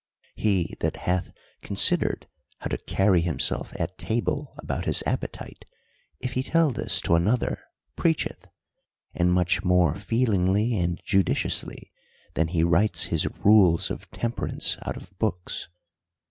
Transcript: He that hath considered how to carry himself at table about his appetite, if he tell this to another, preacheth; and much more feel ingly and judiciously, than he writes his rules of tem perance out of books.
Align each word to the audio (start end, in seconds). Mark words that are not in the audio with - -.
He 0.33 0.73
that 0.79 0.97
hath 1.05 1.31
considered 1.61 2.27
how 2.57 2.69
to 2.69 2.79
carry 2.79 3.21
himself 3.21 3.71
at 3.79 3.99
table 3.99 4.55
about 4.57 4.85
his 4.85 5.03
appetite, 5.05 5.63
if 6.19 6.33
he 6.33 6.41
tell 6.41 6.71
this 6.71 7.01
to 7.01 7.13
another, 7.13 7.59
preacheth; 7.95 8.47
and 9.13 9.31
much 9.31 9.63
more 9.63 9.93
feel 9.93 10.31
ingly 10.31 10.73
and 10.73 10.99
judiciously, 11.05 11.91
than 12.33 12.47
he 12.47 12.63
writes 12.63 13.03
his 13.13 13.27
rules 13.45 13.91
of 13.91 14.09
tem 14.09 14.31
perance 14.31 14.75
out 14.87 14.97
of 14.97 15.15
books. 15.19 15.69